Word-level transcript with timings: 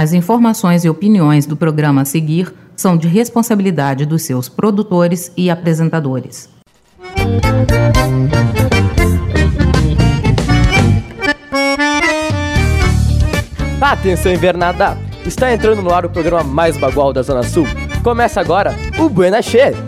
As 0.00 0.12
informações 0.12 0.84
e 0.84 0.88
opiniões 0.88 1.44
do 1.44 1.56
programa 1.56 2.02
a 2.02 2.04
seguir 2.04 2.54
são 2.76 2.96
de 2.96 3.08
responsabilidade 3.08 4.06
dos 4.06 4.22
seus 4.22 4.48
produtores 4.48 5.32
e 5.36 5.50
apresentadores. 5.50 6.48
Atenção 13.80 14.32
invernada! 14.32 14.96
Está 15.26 15.52
entrando 15.52 15.82
no 15.82 15.92
ar 15.92 16.06
o 16.06 16.10
programa 16.10 16.44
mais 16.44 16.76
bagual 16.76 17.12
da 17.12 17.22
Zona 17.22 17.42
Sul. 17.42 17.66
Começa 18.04 18.40
agora 18.40 18.76
o 19.00 19.08
Buena 19.08 19.42
Che. 19.42 19.87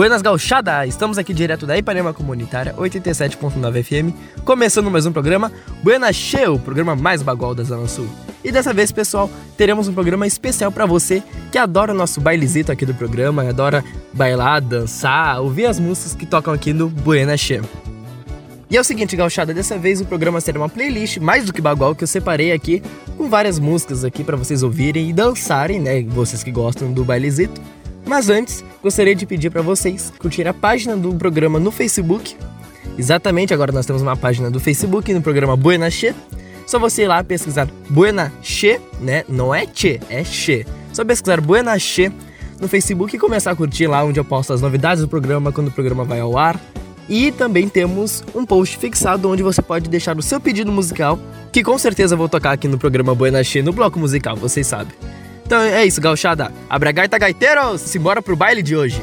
Buenas 0.00 0.22
Gauchada! 0.22 0.86
Estamos 0.86 1.18
aqui 1.18 1.34
direto 1.34 1.66
da 1.66 1.76
Ipanema 1.76 2.14
Comunitária 2.14 2.72
87.9 2.72 3.84
FM, 3.84 4.16
começando 4.46 4.90
mais 4.90 5.04
um 5.04 5.12
programa 5.12 5.52
Buena 5.82 6.10
Che, 6.10 6.48
o 6.48 6.58
programa 6.58 6.96
mais 6.96 7.22
bagual 7.22 7.54
da 7.54 7.62
Zona 7.62 7.86
Sul. 7.86 8.08
E 8.42 8.50
dessa 8.50 8.72
vez, 8.72 8.90
pessoal, 8.90 9.30
teremos 9.58 9.88
um 9.88 9.92
programa 9.92 10.26
especial 10.26 10.72
para 10.72 10.86
você 10.86 11.22
que 11.52 11.58
adora 11.58 11.92
o 11.92 11.94
nosso 11.94 12.18
bailezito 12.18 12.72
aqui 12.72 12.86
do 12.86 12.94
programa, 12.94 13.46
adora 13.46 13.84
bailar, 14.10 14.62
dançar, 14.62 15.38
ouvir 15.38 15.66
as 15.66 15.78
músicas 15.78 16.14
que 16.14 16.24
tocam 16.24 16.54
aqui 16.54 16.72
no 16.72 16.88
Buena 16.88 17.36
Che. 17.36 17.60
E 18.70 18.78
é 18.78 18.80
o 18.80 18.84
seguinte, 18.84 19.14
gauchada, 19.14 19.52
dessa 19.52 19.76
vez 19.76 20.00
o 20.00 20.06
programa 20.06 20.40
será 20.40 20.60
uma 20.60 20.68
playlist 20.70 21.18
mais 21.18 21.44
do 21.44 21.52
que 21.52 21.60
bagual 21.60 21.94
que 21.94 22.04
eu 22.04 22.08
separei 22.08 22.52
aqui 22.52 22.82
com 23.18 23.28
várias 23.28 23.58
músicas 23.58 24.02
aqui 24.02 24.24
para 24.24 24.38
vocês 24.38 24.62
ouvirem 24.62 25.10
e 25.10 25.12
dançarem, 25.12 25.78
né, 25.78 26.02
vocês 26.04 26.42
que 26.42 26.50
gostam 26.50 26.90
do 26.90 27.04
bailezito. 27.04 27.60
Mas 28.10 28.28
antes, 28.28 28.64
gostaria 28.82 29.14
de 29.14 29.24
pedir 29.24 29.50
para 29.50 29.62
vocês 29.62 30.12
curtir 30.18 30.48
a 30.48 30.52
página 30.52 30.96
do 30.96 31.14
programa 31.14 31.60
no 31.60 31.70
Facebook. 31.70 32.36
Exatamente, 32.98 33.54
agora 33.54 33.70
nós 33.70 33.86
temos 33.86 34.02
uma 34.02 34.16
página 34.16 34.50
do 34.50 34.58
Facebook 34.58 35.14
no 35.14 35.22
programa 35.22 35.56
Buena 35.56 35.88
Che. 35.88 36.12
Só 36.66 36.76
você 36.76 37.02
ir 37.02 37.06
lá 37.06 37.22
pesquisar 37.22 37.68
Buena 37.88 38.32
Che, 38.42 38.80
né? 39.00 39.22
Não 39.28 39.54
é 39.54 39.64
Che, 39.72 40.00
é 40.10 40.24
Che. 40.24 40.66
Só 40.92 41.04
pesquisar 41.04 41.40
Buena 41.40 41.78
Che 41.78 42.10
no 42.60 42.66
Facebook 42.66 43.14
e 43.14 43.18
começar 43.18 43.52
a 43.52 43.54
curtir 43.54 43.86
lá 43.86 44.02
onde 44.02 44.18
eu 44.18 44.24
posto 44.24 44.52
as 44.52 44.60
novidades 44.60 45.04
do 45.04 45.08
programa 45.08 45.52
quando 45.52 45.68
o 45.68 45.72
programa 45.72 46.04
vai 46.04 46.18
ao 46.18 46.36
ar. 46.36 46.60
E 47.08 47.30
também 47.30 47.68
temos 47.68 48.24
um 48.34 48.44
post 48.44 48.76
fixado 48.76 49.30
onde 49.30 49.44
você 49.44 49.62
pode 49.62 49.88
deixar 49.88 50.18
o 50.18 50.22
seu 50.22 50.40
pedido 50.40 50.72
musical, 50.72 51.16
que 51.52 51.62
com 51.62 51.78
certeza 51.78 52.16
vou 52.16 52.28
tocar 52.28 52.50
aqui 52.50 52.66
no 52.66 52.76
programa 52.76 53.14
Buena 53.14 53.44
Che 53.44 53.62
no 53.62 53.72
bloco 53.72 54.00
musical, 54.00 54.34
vocês 54.34 54.66
sabem. 54.66 55.19
Então 55.50 55.62
é 55.62 55.84
isso, 55.84 56.00
gauchada. 56.00 56.52
Abra 56.68 56.92
gaita 56.92 57.18
gaiteiros, 57.18 57.80
simbora 57.80 58.22
pro 58.22 58.36
baile 58.36 58.62
de 58.62 58.76
hoje. 58.76 59.02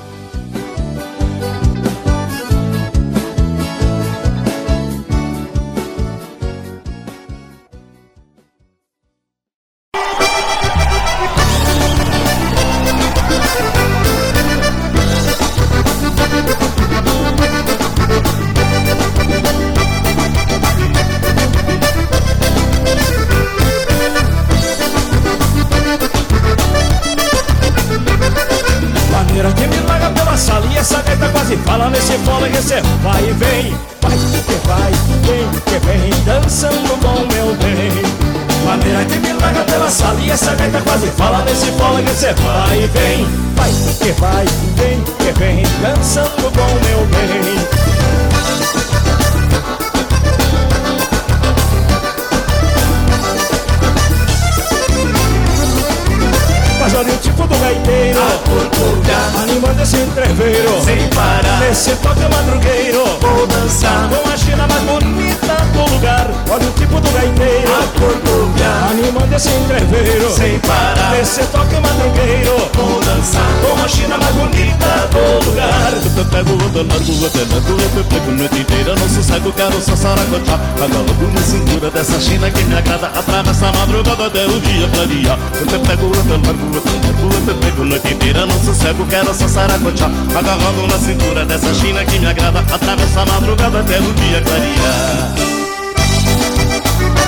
Dessa 81.98 82.20
China 82.20 82.50
que 82.52 82.64
me 82.64 82.76
agrada. 82.76 83.08
Atravessa 83.08 83.68
a 83.68 83.72
madrugada 83.72 84.28
até 84.28 84.46
o 84.46 84.60
dia 84.60 84.88
clarear. 84.90 85.40
Te 85.54 85.80
pego, 85.80 86.12
te 86.12 86.30
largo, 86.30 86.76
eu 86.76 86.82
te 86.82 86.92
largo, 86.92 87.34
eu 87.34 87.42
te 87.42 87.54
pego 87.60 87.86
Noite 87.86 88.14
inteira 88.14 88.46
não 88.46 88.60
sossego, 88.64 89.06
quero 89.08 89.34
só 89.34 89.48
saracotear 89.48 90.12
Agarrado 90.38 90.88
na 90.88 90.98
cintura 91.00 91.46
dessa 91.46 91.74
China 91.74 92.06
que 92.06 92.20
me 92.20 92.28
agrada. 92.28 92.60
Atravessa 92.60 93.22
a 93.22 93.26
madrugada 93.26 93.80
até 93.80 93.98
o 94.00 94.14
dia 94.14 94.42
clarear. 94.42 95.34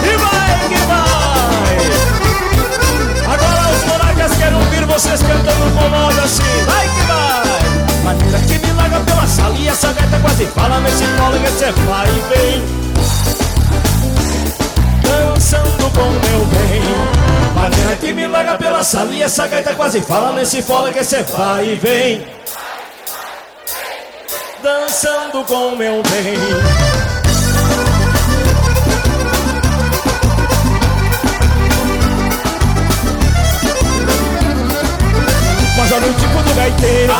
E 0.04 0.18
vai 0.18 0.70
que 0.70 0.80
vai! 0.86 1.78
Agora 3.34 3.76
os 3.76 3.84
monarcas 3.86 4.38
querem 4.38 4.56
ouvir 4.56 4.86
vocês 4.86 5.22
cantando 5.22 5.72
com 5.76 5.90
moda 5.90 6.22
assim. 6.22 6.44
Vai 6.66 6.90
que 6.90 7.02
vai 7.08 7.79
Maneira 8.04 8.40
que 8.40 8.60
me 8.60 8.74
larga 8.74 9.00
pela 9.02 9.28
sala 9.28 9.56
e 9.58 9.68
essa 9.68 9.94
gata 9.94 10.20
quase 10.20 10.46
fala 10.48 10.80
nesse 10.80 11.04
colo 11.18 11.40
que 11.40 11.50
você 11.50 11.72
vai 11.72 12.08
e 12.08 12.34
vem 12.34 12.90
dançando 15.40 15.90
com 15.92 16.10
meu 16.10 16.46
bem. 16.46 16.82
Maneira 17.56 17.96
que 17.96 18.14
me 18.14 18.28
larga 18.28 18.58
pela 18.58 18.84
sala 18.84 19.12
e 19.12 19.24
essa 19.24 19.48
gaita 19.48 19.74
quase 19.74 20.02
fala 20.02 20.34
nesse 20.34 20.62
fole 20.62 20.94
que 20.94 21.04
cê 21.04 21.24
vai 21.24 21.66
e 21.70 21.76
vem. 21.76 22.28
Dançando 24.62 25.44
com 25.46 25.76
meu 25.76 26.04
bem. 26.04 26.38
Mas 35.78 35.92
olha 35.92 36.08
o 36.08 36.14
tipo 36.14 36.44
do 36.44 36.54
gaiteiro 36.56 37.14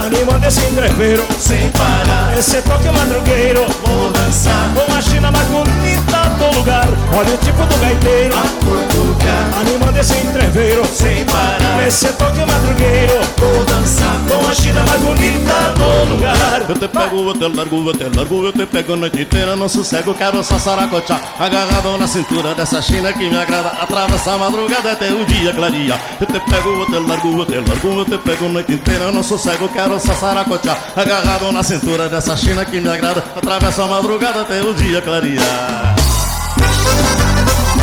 Anima 0.00 0.38
desse 0.38 0.60
entreveiro 0.66 1.24
Sem 1.38 1.70
parar. 1.70 2.36
Esse 2.38 2.62
toque 2.62 2.88
madrugueiro 2.88 3.66
Vou 3.84 4.10
dançar 4.10 4.70
Com 4.74 4.94
a 4.94 5.00
China 5.02 5.30
mais 5.30 5.46
bonita 5.48 6.28
do 6.38 6.58
lugar. 6.58 6.88
Olha 7.12 7.34
o 7.34 7.38
tipo 7.38 7.66
do 7.66 7.78
gaiteiro 7.78 8.34
A 8.34 8.42
turculha 8.64 9.60
Anima 9.60 9.92
desse 9.92 10.14
entreveiro 10.14 10.84
Sem 10.86 11.24
parar. 11.26 11.86
Esse 11.86 12.08
toque 12.14 12.38
madrugueiro 12.38 13.20
Vou 13.36 13.64
dançar 13.64 14.16
Com 14.28 14.48
a 14.48 14.54
China 14.54 14.82
mais 14.88 15.00
bonita 15.02 15.74
do 15.76 16.14
lugar. 16.14 16.30
Eu 16.68 16.74
te 16.78 16.88
pego, 16.88 17.28
eu 17.28 17.34
te 17.34 17.56
largo, 17.56 17.88
eu 17.88 17.94
te 17.94 18.16
largo 18.16 18.46
Eu 18.46 18.52
te 18.52 18.66
pego 18.66 18.92
a 18.92 18.96
noite 18.96 19.22
inteira, 19.22 19.56
não 19.56 19.68
sossego 19.68 20.14
Quero 20.14 20.42
só 20.44 20.58
saracotear 20.58 21.20
Agarrado 21.38 21.98
na 21.98 22.06
cintura 22.06 22.54
dessa 22.54 22.80
China 22.80 23.12
que 23.12 23.28
me 23.28 23.36
agrada 23.36 23.68
Atravessa 23.80 24.32
a 24.32 24.38
madrugada 24.38 24.92
até 24.92 25.12
o 25.12 25.24
dia 25.24 25.52
clarear 25.52 26.00
Eu 26.20 26.26
te 26.26 26.40
pego, 26.40 26.68
eu 26.68 26.86
te 26.86 27.08
largo, 27.08 27.40
eu 27.40 27.46
te 27.46 27.56
largo 27.56 27.88
Eu 28.00 28.04
te 28.04 28.18
pego 28.18 28.46
a 28.46 28.48
noite 28.48 28.72
inteira, 28.72 29.10
não 29.10 29.22
sossego 29.22 29.68
Quero 29.68 29.89
só 29.98 30.14
saracotear 30.14 30.78
Agarrado 30.94 31.50
na 31.52 31.62
cintura 31.62 32.08
dessa 32.08 32.36
China 32.36 32.64
que 32.64 32.80
me 32.80 32.88
agrada. 32.88 33.24
Atravessa 33.36 33.84
a 33.84 33.86
madrugada 33.86 34.42
até 34.42 34.60
o 34.62 34.74
dia 34.74 35.00
clarear. 35.00 35.94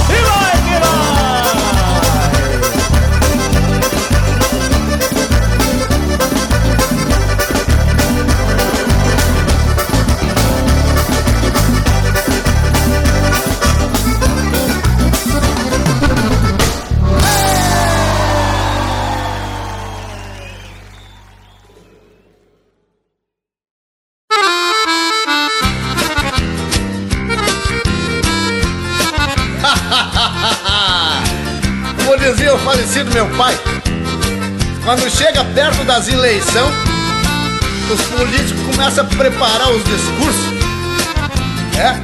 E 0.10 0.22
vai 0.22 0.52
que 0.52 0.80
vai 0.80 1.17
das 36.08 36.14
eleições, 36.14 36.74
os 37.92 38.02
políticos 38.18 38.62
começam 38.76 39.04
a 39.04 39.08
preparar 39.08 39.70
os 39.72 39.84
discursos. 39.84 40.54
É? 41.78 41.96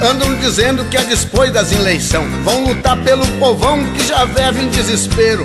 Andam 0.10 0.34
dizendo 0.36 0.84
que 0.86 0.96
a 0.96 1.02
depois 1.02 1.52
das 1.52 1.72
eleições 1.72 2.30
vão 2.44 2.64
lutar 2.64 2.96
pelo 2.98 3.26
povão 3.38 3.84
que 3.92 4.06
já 4.06 4.24
vive 4.24 4.64
em 4.64 4.68
desespero 4.68 5.44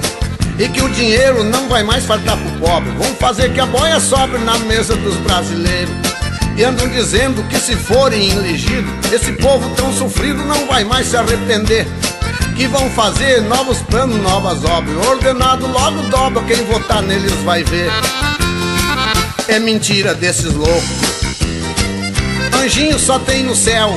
e 0.57 0.69
que 0.69 0.81
o 0.81 0.89
dinheiro 0.89 1.44
não 1.44 1.68
vai 1.68 1.83
mais 1.83 2.06
faltar 2.06 2.38
pro 2.38 2.51
pobre. 2.60 2.92
Vão 2.92 3.15
fazer 3.15 3.51
que 3.54 3.60
a 3.60 3.65
boia 3.65 4.00
sobre 4.00 4.38
na 4.39 4.57
mesa 4.60 4.95
dos 4.95 5.15
brasileiros. 5.18 5.94
E 6.56 6.63
andam 6.63 6.88
dizendo 6.88 7.44
que 7.48 7.57
se 7.57 7.75
forem 7.75 8.30
elegidos, 8.31 9.12
esse 9.12 9.33
povo 9.33 9.68
tão 9.75 9.92
sofrido 9.92 10.45
não 10.45 10.68
vai 10.68 10.83
mais 10.83 11.07
se 11.07 11.18
arrepender. 11.18 11.88
Que 12.55 12.67
vão 12.67 12.89
fazer 12.91 13.41
novos 13.41 13.79
planos, 13.79 14.21
novas 14.21 14.63
obras. 14.63 15.07
Ordenado 15.07 15.67
logo 15.67 16.01
dobra, 16.03 16.44
quem 16.44 16.63
votar 16.65 17.01
neles 17.01 17.33
vai 17.44 17.63
ver. 17.63 17.91
É 19.47 19.59
mentira 19.59 20.13
desses 20.13 20.53
loucos. 20.53 20.83
Anjinho 22.63 22.97
só 23.00 23.17
tem 23.19 23.44
no 23.44 23.55
céu. 23.55 23.89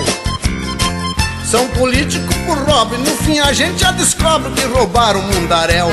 São 1.44 1.68
políticos 1.68 2.34
por 2.46 2.58
roubo. 2.58 2.96
No 2.96 3.16
fim 3.18 3.38
a 3.38 3.52
gente 3.52 3.80
já 3.80 3.92
descobre 3.92 4.50
que 4.52 4.66
roubaram 4.66 5.20
o 5.20 5.34
mundaréu. 5.34 5.88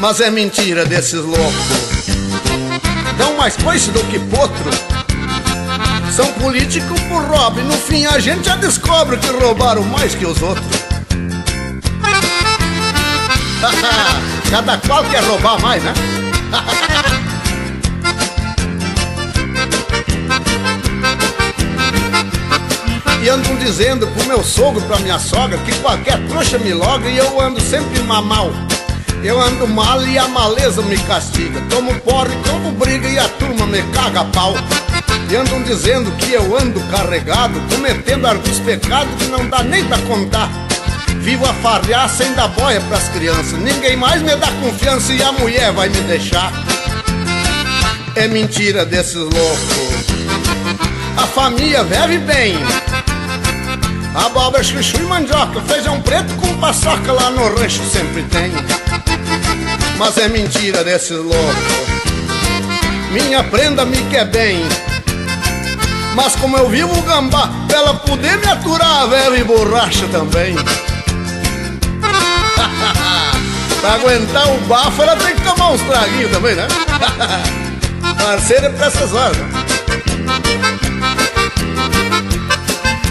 Mas 0.00 0.20
é 0.20 0.30
mentira 0.30 0.84
desses 0.84 1.20
loucos. 1.20 2.02
Dão 3.16 3.36
mais 3.36 3.56
coice 3.56 3.90
do 3.92 4.00
que 4.04 4.18
potro. 4.18 4.70
São 6.10 6.26
políticos 6.34 7.00
por 7.02 7.22
roubo 7.22 7.60
no 7.62 7.72
fim 7.72 8.04
a 8.04 8.18
gente 8.18 8.44
já 8.44 8.56
descobre 8.56 9.16
que 9.16 9.28
roubaram 9.28 9.82
mais 9.84 10.14
que 10.14 10.26
os 10.26 10.42
outros. 10.42 10.81
Cada 14.50 14.78
qual 14.78 15.04
quer 15.04 15.22
roubar 15.24 15.60
mais, 15.60 15.82
né? 15.82 15.92
E 23.22 23.28
andam 23.28 23.54
dizendo 23.54 24.04
pro 24.08 24.26
meu 24.26 24.42
sogro, 24.42 24.82
pra 24.82 24.98
minha 24.98 25.16
sogra, 25.16 25.56
que 25.58 25.72
qualquer 25.76 26.18
trouxa 26.26 26.58
me 26.58 26.74
logra 26.74 27.08
e 27.08 27.18
eu 27.18 27.40
ando 27.40 27.60
sempre 27.60 28.00
mamal. 28.00 28.50
Eu 29.22 29.40
ando 29.40 29.68
mal 29.68 30.04
e 30.04 30.18
a 30.18 30.26
maleza 30.26 30.82
me 30.82 30.98
castiga. 30.98 31.60
Tomo 31.70 31.94
porre, 32.00 32.34
como 32.50 32.72
briga 32.72 33.08
e 33.08 33.20
a 33.20 33.28
turma 33.28 33.64
me 33.64 33.80
caga 33.92 34.24
pau. 34.24 34.54
E 35.30 35.36
andam 35.36 35.62
dizendo 35.62 36.10
que 36.16 36.32
eu 36.32 36.58
ando 36.58 36.80
carregado, 36.90 37.60
cometendo 37.72 38.26
alguns 38.26 38.58
pecados 38.58 39.14
que 39.14 39.26
não 39.26 39.48
dá 39.48 39.62
nem 39.62 39.84
pra 39.84 39.98
contar. 39.98 40.50
Vivo 41.22 41.46
a 41.46 41.54
farrear 41.54 42.08
sem 42.08 42.32
dar 42.34 42.48
boia 42.48 42.80
pras 42.80 43.08
crianças. 43.10 43.52
Ninguém 43.52 43.96
mais 43.96 44.20
me 44.20 44.34
dá 44.34 44.48
confiança 44.60 45.12
e 45.12 45.22
a 45.22 45.30
mulher 45.30 45.70
vai 45.70 45.88
me 45.88 46.00
deixar. 46.00 46.52
É 48.16 48.26
mentira 48.26 48.84
desses 48.84 49.14
loucos. 49.14 50.06
A 51.16 51.26
família 51.28 51.84
vive 51.84 52.18
bem. 52.18 52.56
Abóbora, 54.16 54.64
chuchu 54.64 54.96
e 54.96 55.02
mandioca, 55.02 55.60
feijão 55.60 56.02
preto 56.02 56.34
com 56.34 56.56
paçoca 56.58 57.12
lá 57.12 57.30
no 57.30 57.54
rancho 57.56 57.84
sempre 57.84 58.24
tem. 58.24 58.50
Mas 59.98 60.18
é 60.18 60.28
mentira 60.28 60.82
desses 60.82 61.16
loucos. 61.16 61.92
Minha 63.12 63.44
prenda 63.44 63.84
me 63.84 63.98
quer 64.10 64.24
bem. 64.24 64.60
Mas 66.16 66.34
como 66.34 66.56
eu 66.56 66.68
vivo 66.68 67.00
gambá, 67.02 67.48
pra 67.68 67.78
ela 67.78 67.94
poder 67.94 68.38
me 68.38 68.46
aturar, 68.48 69.08
velho 69.08 69.36
e 69.36 69.44
borracha 69.44 70.06
também. 70.08 70.56
Pra 73.82 73.94
aguentar 73.94 74.48
o 74.48 74.60
bafo, 74.60 75.02
ela 75.02 75.16
tem 75.16 75.34
que 75.34 75.42
tomar 75.42 75.72
uns 75.72 75.82
traguinhos 75.82 76.30
também, 76.30 76.54
né? 76.54 76.68
Parceira 78.16 78.66
é 78.66 78.70
pra 78.70 78.86
essas 78.86 79.12
horas. 79.12 79.36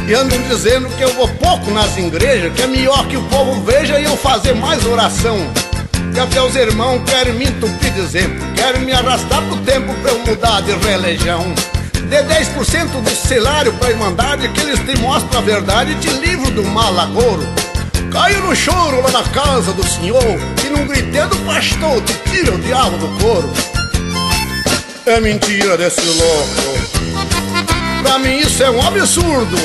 E 0.08 0.14
andam 0.14 0.42
dizendo 0.44 0.90
que 0.96 1.04
eu 1.04 1.14
vou 1.14 1.28
pouco 1.28 1.70
nas 1.72 1.96
igrejas, 1.98 2.54
que 2.54 2.62
é 2.62 2.68
melhor 2.68 3.06
que 3.08 3.18
o 3.18 3.24
povo 3.24 3.62
veja 3.64 4.00
e 4.00 4.06
eu 4.06 4.16
fazer 4.16 4.54
mais 4.54 4.86
oração. 4.86 5.38
Que 6.14 6.20
até 6.20 6.42
os 6.42 6.56
irmãos 6.56 7.04
querem 7.06 7.34
me 7.34 7.46
entupir 7.46 7.92
de 7.92 8.00
exemplo, 8.00 8.40
querem 8.56 8.82
me 8.82 8.94
arrastar 8.94 9.42
pro 9.44 9.58
tempo 9.58 9.94
pra 9.96 10.12
eu 10.12 10.20
mudar 10.20 10.62
de 10.62 10.72
religião. 10.72 11.54
Dê 12.10 12.24
10% 12.24 13.02
do 13.02 13.10
salário 13.10 13.74
pra 13.74 13.90
Irmandade 13.90 14.50
que 14.50 14.60
eles 14.62 14.80
te 14.80 14.98
mostram 15.00 15.40
a 15.40 15.44
verdade 15.44 15.92
e 15.92 15.96
te 15.96 16.10
livram 16.10 16.52
do 16.52 16.64
malagouro. 16.64 17.71
Caiu 18.12 18.42
no 18.42 18.54
choro 18.54 19.02
lá 19.02 19.10
na 19.10 19.24
casa 19.30 19.72
do 19.72 19.88
senhor 19.88 20.22
e 20.66 20.69
num 20.69 20.86
gritando 20.86 21.34
pastor 21.46 22.02
te 22.02 22.13
tira 22.30 22.54
o 22.54 22.60
diabo 22.60 22.98
do 22.98 23.08
couro. 23.24 23.50
É 25.06 25.18
mentira 25.22 25.78
desse 25.78 26.02
louco. 26.02 28.04
Pra 28.04 28.19
mim 28.19 28.40
isso 28.40 28.62
é 28.63 28.69
um 28.69 28.86
absurdo. 28.86 29.56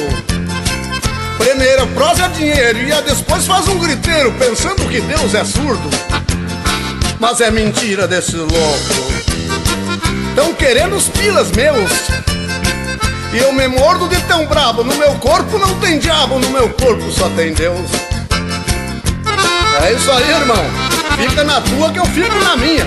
Primeiro 1.38 1.88
prosa 1.88 2.26
é 2.26 2.28
dinheiro 2.28 2.78
e 2.86 2.92
a 2.92 3.00
depois 3.00 3.46
faz 3.46 3.66
um 3.66 3.80
griteiro 3.80 4.32
pensando 4.34 4.88
que 4.88 5.00
Deus 5.00 5.34
é 5.34 5.44
surdo. 5.44 5.90
Mas 7.18 7.40
é 7.40 7.50
mentira 7.50 8.06
desse 8.06 8.36
louco. 8.36 8.52
Tão 10.36 10.54
querendo 10.54 10.94
os 10.94 11.08
pilas 11.08 11.50
meus 11.50 11.90
e 13.34 13.38
eu 13.38 13.52
me 13.52 13.66
mordo 13.66 14.08
de 14.08 14.20
tão 14.22 14.46
brabo 14.46 14.84
No 14.84 14.94
meu 14.94 15.12
corpo 15.16 15.58
não 15.58 15.74
tem 15.80 15.98
diabo 15.98 16.38
No 16.38 16.48
meu 16.50 16.70
corpo 16.70 17.10
só 17.10 17.28
tem 17.30 17.52
Deus 17.52 18.05
É 19.82 19.92
isso 19.92 20.10
aí, 20.10 20.30
irmão. 20.30 20.64
Fica 21.18 21.44
na 21.44 21.60
tua 21.60 21.92
que 21.92 21.98
eu 21.98 22.06
fico 22.06 22.34
na 22.42 22.56
minha. 22.56 22.86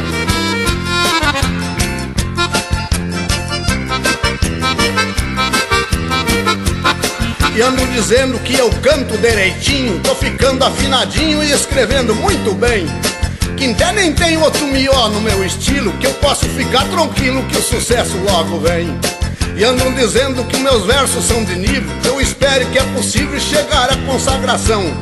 E 7.56 7.62
ando 7.62 7.86
dizendo 7.88 8.40
que 8.40 8.58
eu 8.58 8.70
canto 8.82 9.18
direitinho 9.18 10.00
Tô 10.00 10.16
ficando 10.16 10.64
afinadinho 10.64 11.44
e 11.44 11.52
escrevendo 11.52 12.16
muito 12.16 12.54
bem. 12.54 12.88
Que 13.58 13.72
até 13.72 13.92
nem 13.92 14.14
tem 14.14 14.38
outro 14.38 14.66
mió 14.68 15.10
no 15.10 15.20
meu 15.20 15.46
estilo 15.46 15.92
Que 15.94 16.08
eu 16.08 16.14
posso 16.16 16.46
ficar 16.50 16.86
tranquilo 16.86 17.44
que 17.44 17.58
o 17.58 17.62
sucesso 17.62 18.18
logo 18.18 18.60
vem. 18.60 18.98
E 19.58 19.64
andam 19.64 19.94
dizendo 19.94 20.44
que 20.46 20.58
meus 20.58 20.86
versos 20.86 21.26
são 21.26 21.44
de 21.44 21.56
nível 21.56 21.92
Eu 22.06 22.22
espero 22.22 22.66
que 22.68 22.80
é 22.80 22.84
possível 22.94 23.40
chegar 23.40 23.92
à 23.92 23.98
consagração 24.06 24.98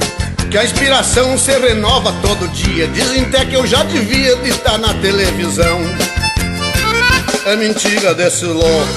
Que 0.50 0.58
a 0.58 0.64
inspiração 0.64 1.38
se 1.38 1.52
renova 1.58 2.14
todo 2.22 2.48
dia. 2.50 2.88
Dizem 2.88 3.24
até 3.24 3.46
que 3.46 3.56
eu 3.56 3.68
já 3.68 3.84
devia 3.84 4.36
de 4.38 4.50
estar 4.50 4.78
na 4.78 4.94
televisão. 4.96 5.80
É 7.46 7.56
mentira 7.56 8.14
desse 8.14 8.46
louco. 8.46 8.88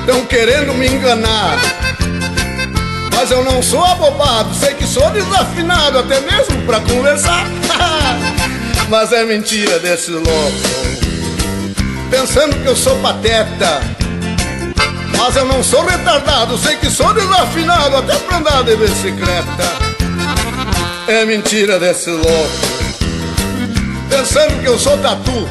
Estão 0.00 0.26
querendo 0.26 0.74
me 0.74 0.88
enganar. 0.88 1.58
Mas 3.14 3.30
eu 3.30 3.44
não 3.44 3.62
sou 3.62 3.84
abobado. 3.84 4.52
Sei 4.54 4.74
que 4.74 4.86
sou 4.86 5.08
desafinado 5.10 5.98
até 6.00 6.20
mesmo 6.20 6.60
pra 6.66 6.80
conversar. 6.80 7.46
Mas 8.88 9.12
é 9.12 9.24
mentira 9.24 9.78
desse 9.78 10.10
louco. 10.10 10.80
Pensando 12.10 12.60
que 12.60 12.66
eu 12.66 12.74
sou 12.74 12.96
pateta. 12.98 13.80
Mas 15.16 15.36
eu 15.36 15.44
não 15.44 15.62
sou 15.62 15.84
retardado, 15.84 16.56
sei 16.56 16.76
que 16.76 16.90
sou 16.90 17.12
desafinado 17.12 17.98
até 17.98 18.16
pra 18.16 18.38
andar 18.38 18.64
de 18.64 18.74
bicicleta. 18.74 19.89
É 21.10 21.24
mentira 21.24 21.76
desse 21.80 22.08
louco, 22.08 22.50
pensando 24.08 24.60
que 24.60 24.68
eu 24.68 24.78
sou 24.78 24.96
tatu. 24.98 25.50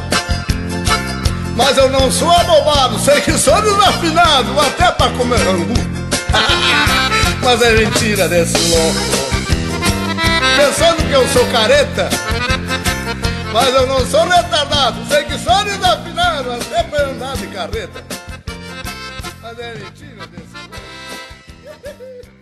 Mas 1.57 1.77
eu 1.77 1.89
não 1.89 2.09
sou 2.09 2.31
abobado, 2.31 2.97
sei 2.97 3.19
que 3.19 3.37
sou 3.37 3.61
desafinado 3.61 4.57
até 4.57 4.89
pra 4.89 5.09
comer 5.09 5.41
angu. 5.41 5.73
Mas 7.43 7.61
é 7.61 7.73
mentira 7.73 8.29
desse 8.29 8.57
louco, 8.69 8.99
pensando 10.55 11.05
que 11.05 11.13
eu 11.13 11.27
sou 11.27 11.45
careta. 11.47 12.07
Mas 13.51 13.75
eu 13.75 13.85
não 13.85 14.05
sou 14.05 14.25
retardado, 14.29 15.05
sei 15.09 15.25
que 15.25 15.37
sou 15.37 15.61
desafinado 15.65 16.53
até 16.53 16.83
pra 16.83 17.03
andar 17.03 17.35
de 17.35 17.47
carreta. 17.47 18.05
Mas 19.41 19.59
é 19.59 19.73
mentira 19.73 20.25
desse 20.25 20.55
Mentira 21.85 22.31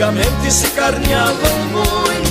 Antigamente 0.00 0.50
se 0.50 0.66
carneava 0.68 1.46
um 1.52 1.68
boi 1.74 2.22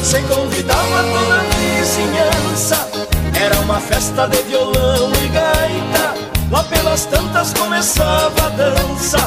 Se 0.00 0.22
convidava 0.32 1.02
toda 1.02 1.34
a 1.34 1.42
vizinhança. 1.58 2.88
Era 3.34 3.58
uma 3.62 3.80
festa 3.80 4.28
de 4.28 4.40
violão 4.44 5.10
e 5.24 5.28
gaita 5.30 6.14
Lá 6.52 6.62
pelas 6.62 7.04
tantas 7.06 7.52
começava 7.52 8.46
a 8.46 8.48
dança. 8.50 9.18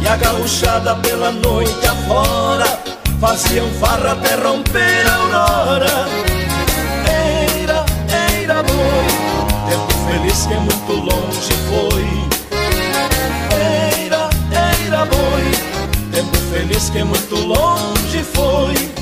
E 0.00 0.08
a 0.08 0.16
gauchada 0.16 0.94
pela 0.94 1.30
noite 1.30 1.86
afora 1.86 2.80
Faziam 3.20 3.68
farra 3.72 4.12
até 4.12 4.34
romper 4.36 5.06
a 5.06 5.14
aurora. 5.16 6.08
Eira, 7.04 7.84
eira, 8.30 8.62
boi 8.62 9.68
Tempo 9.68 9.92
feliz 10.10 10.46
que 10.46 10.54
muito 10.54 10.92
longe 10.92 11.52
foi. 11.68 12.06
Eira, 14.00 14.30
eira, 14.80 15.04
boi 15.04 15.61
Tempo 16.12 16.36
feliz 16.52 16.90
que 16.90 17.02
muito 17.02 17.34
longe 17.36 18.22
foi. 18.34 18.92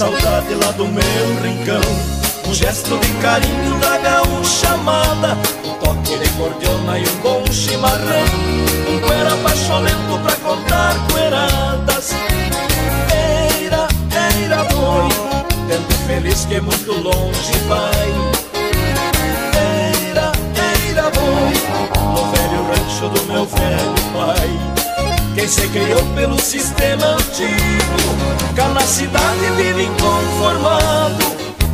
Saudade 0.00 0.54
lá 0.54 0.70
do 0.72 0.86
meu 0.88 1.42
rincão. 1.42 1.82
Um 2.48 2.54
gesto 2.54 2.96
de 2.98 3.12
carinho 3.20 3.78
da 3.80 3.98
gaúcha 3.98 4.70
amada. 4.70 5.36
Um 5.62 5.74
toque 5.74 6.18
de 6.18 6.26
cordiona 6.38 6.98
e 6.98 7.02
um 7.02 7.16
se 25.50 25.66
criou 25.68 26.02
pelo 26.14 26.40
sistema 26.40 27.06
antigo 27.06 28.54
Cá 28.54 28.68
na 28.68 28.82
cidade 28.82 29.50
vive 29.56 29.82
inconformado. 29.82 31.24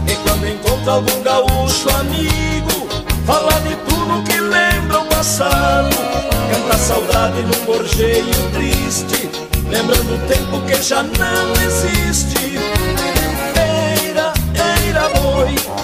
E 0.09 0.15
quando 0.27 0.49
encontra 0.49 0.93
algum 0.93 1.23
gaúcho 1.23 1.91
amigo 1.91 2.89
Fala 3.27 3.53
de 3.61 3.77
tudo 3.77 4.23
que 4.25 4.41
lembra 4.41 5.01
o 5.01 5.07
passado. 5.07 5.91
Canta 6.51 6.79
saudade 6.79 7.43
num 7.43 7.65
gorjeio 7.67 8.51
triste 8.55 9.29
Lembrando 9.69 10.15
o 10.15 10.19
tempo 10.29 10.61
que 10.67 10.81
já 10.81 11.03
não 11.03 11.53
existe. 11.67 12.57
Eira, 13.57 14.33
eira 14.85 15.09
boi 15.21 15.76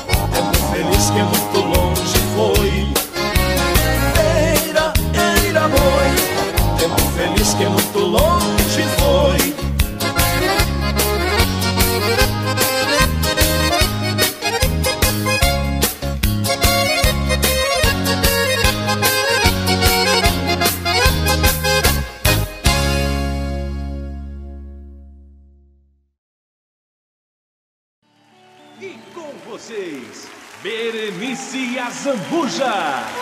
que 7.63 7.69
muito 7.69 7.99
longe 7.99 8.83
foi. 8.99 9.55
E 28.81 28.99
com 29.15 29.33
vocês, 29.49 30.29
Berenice 30.65 31.79
Azambuja. 31.79 33.22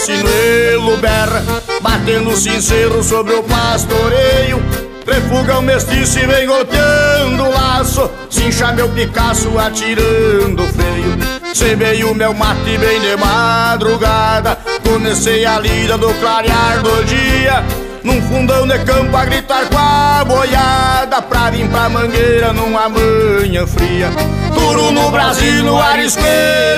poeira, 0.00 0.80
o 0.80 0.86
sinuelo 0.86 0.96
berra 0.98 1.42
Batendo 1.82 2.36
sincero 2.36 3.02
sobre 3.02 3.34
o 3.34 3.42
pastoreio. 3.42 4.62
Refuga 5.06 5.58
o 5.58 5.62
mestiço 5.62 6.18
e 6.18 6.26
vem 6.26 6.46
golpeando 6.46 7.44
o 7.44 7.50
laço. 7.50 8.10
Cincha 8.28 8.72
meu 8.72 8.88
Picasso 8.90 9.58
atirando 9.58 10.62
freio. 10.68 11.54
Semei 11.54 12.04
o 12.04 12.14
meu 12.14 12.34
mate 12.34 12.78
bem 12.78 13.00
de 13.00 13.16
madrugada. 13.16 14.58
Comecei 14.86 15.44
a 15.46 15.58
lida 15.58 15.96
do 15.96 16.12
clarear 16.20 16.82
do 16.82 17.04
dia. 17.04 17.64
Num 18.04 18.20
fundão 18.22 18.66
de 18.66 18.78
campo 18.80 19.16
a 19.16 19.24
gritar 19.24 19.66
com 19.66 19.78
a 19.78 20.24
boiada. 20.24 21.22
Pra 21.22 21.50
vir 21.50 21.68
pra 21.68 21.88
mangueira 21.88 22.52
numa 22.52 22.88
manhã 22.88 23.66
fria. 23.66 24.10
Duro 24.54 24.92
no 24.92 25.10
Brasil, 25.10 25.64
no 25.64 25.80
arisco 25.80 26.22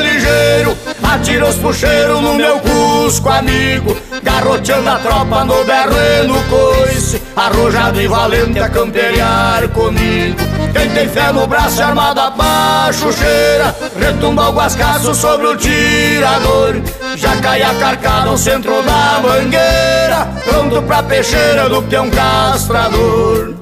ligeiro 0.00 0.91
Atira 1.12 1.46
os 1.46 1.56
puxeiros 1.56 2.22
no 2.22 2.34
meu 2.34 2.58
cusco 2.60 3.28
amigo. 3.28 3.94
Garroteando 4.22 4.88
a 4.88 4.98
tropa 4.98 5.44
no 5.44 5.62
berro 5.62 5.94
e 5.94 6.26
no 6.26 6.42
coice. 6.44 7.20
Arrojado 7.36 8.00
e 8.00 8.08
valente 8.08 8.58
a 8.58 8.68
camperiar 8.70 9.68
comigo. 9.68 10.38
Quem 10.72 10.88
tem 10.88 11.06
fé 11.06 11.30
no 11.30 11.46
braço 11.46 11.80
e 11.80 11.82
armado 11.82 12.18
abaixo 12.18 13.12
cheira. 13.12 13.76
Retumba 13.94 14.48
o 14.48 14.52
guascaço 14.52 15.14
sobre 15.14 15.48
o 15.48 15.56
tirador. 15.56 16.80
Já 17.16 17.36
cai 17.36 17.62
a 17.62 17.74
carcada 17.74 18.30
ao 18.30 18.38
centro 18.38 18.82
da 18.82 19.20
mangueira. 19.22 20.28
Pronto 20.46 20.80
pra 20.80 21.02
peixeira 21.02 21.68
do 21.68 21.82
peão 21.82 22.08
castrador 22.08 23.54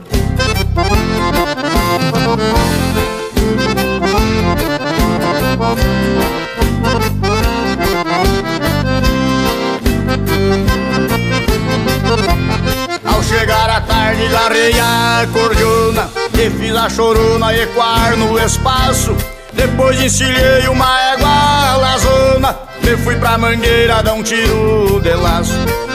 chegar 13.31 13.71
a 13.71 13.81
tarde 13.81 14.27
garrei 14.27 14.73
a 14.81 15.25
cordiona 15.33 16.11
E 16.35 16.51
fiz 16.51 16.75
a 16.75 16.90
chorona 16.90 17.55
ecoar 17.55 18.16
no 18.16 18.37
espaço. 18.38 19.16
Depois 19.53 20.01
encilhei 20.01 20.66
uma 20.69 21.12
égua 21.12 21.77
lazona 21.77 22.59
E 22.83 22.97
fui 22.97 23.14
pra 23.16 23.38
mangueira 23.38 24.03
dar 24.03 24.14
um 24.14 24.23
tiro 24.23 25.01
de 25.01 25.14
laço. 25.14 25.55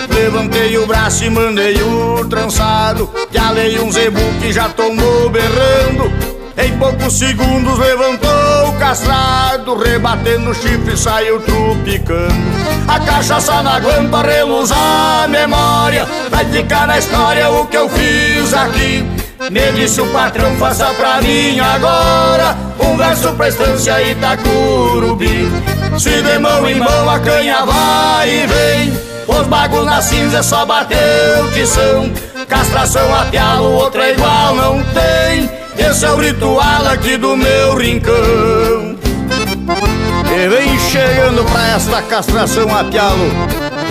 Levantei 0.10 0.78
o 0.78 0.88
braço 0.88 1.26
e 1.26 1.30
mandei 1.30 1.82
o 1.82 2.26
trançado 2.30 3.10
Que 3.30 3.38
alei 3.38 3.80
um 3.80 3.91
zebu 3.91 4.21
que 4.41 4.54
já 4.54 4.69
tomou 4.69 5.30
berrando. 5.30 6.10
Em 6.58 6.78
poucos 6.78 7.19
segundos 7.19 7.78
levantou 7.78 8.44
castrado 8.75 9.75
Rebatendo 9.75 10.51
o 10.51 10.53
chifre 10.53 10.97
saiu 10.97 11.39
trupicando 11.41 12.33
A 12.88 12.99
cachaça 12.99 13.61
na 13.63 13.79
guampa 13.79 14.21
reluz 14.21 14.71
a 14.71 15.27
memória. 15.27 16.05
Vai 16.29 16.45
ficar 16.45 16.88
na 16.88 16.97
história 16.97 17.49
o 17.49 17.65
que 17.67 17.77
eu 17.77 17.89
fiz 17.89 18.53
aqui. 18.53 19.05
Me 19.51 19.71
disse 19.73 20.01
o 20.01 20.07
patrão, 20.07 20.55
faça 20.55 20.85
pra 20.93 21.21
mim 21.21 21.59
agora 21.59 22.55
Um 22.79 22.95
verso 22.95 23.33
pra 23.33 23.49
estância 23.49 24.01
Itacurubi 24.01 25.51
Se 25.99 26.21
de 26.21 26.39
mão 26.39 26.67
em 26.67 26.79
mão 26.79 27.09
a 27.09 27.19
canha 27.19 27.65
vai 27.65 28.29
e 28.29 28.47
vem 28.47 28.99
Os 29.27 29.45
bagos 29.47 29.85
na 29.85 30.01
cinza 30.01 30.38
é 30.38 30.41
só 30.41 30.65
bater 30.65 31.43
o 31.43 31.51
tição. 31.51 32.11
Castração 32.47 33.13
a 33.13 33.25
pialo, 33.25 33.73
outra 33.73 34.09
igual 34.09 34.55
não 34.55 34.83
tem 34.93 35.64
Esse 35.77 36.05
é 36.05 36.11
o 36.11 36.17
ritual 36.17 36.88
aqui 36.88 37.17
do 37.17 37.35
meu 37.35 37.77
rincão. 37.77 38.95
E 40.33 40.49
vem 40.49 40.79
chegando 40.79 41.43
pra 41.45 41.67
esta 41.69 42.01
castração 42.01 42.73
a 42.75 42.83
pialo. 42.83 43.31